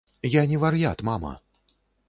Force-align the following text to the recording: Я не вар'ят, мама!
Я 0.39 0.45
не 0.53 0.57
вар'ят, 0.63 1.05
мама! 1.11 1.37